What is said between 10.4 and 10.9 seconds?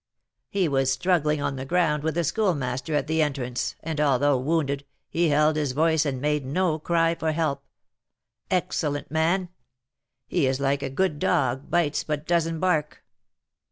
is like a